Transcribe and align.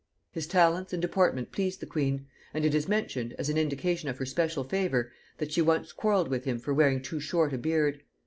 His 0.31 0.47
talents 0.47 0.93
and 0.93 0.99
deportment 0.99 1.51
pleased 1.51 1.79
the 1.79 1.85
queen; 1.85 2.25
and 2.55 2.65
it 2.65 2.73
is 2.73 2.87
mentioned, 2.87 3.35
as 3.37 3.49
an 3.49 3.57
indication 3.59 4.09
of 4.09 4.17
her 4.17 4.25
special 4.25 4.63
favor, 4.63 5.11
that 5.37 5.51
she 5.51 5.61
once 5.61 5.91
quarrelled 5.91 6.27
with 6.29 6.45
him 6.45 6.57
for 6.57 6.73
wearing 6.73 7.03
too 7.03 7.19
short 7.19 7.53
a 7.53 7.57
beard. 7.59 8.01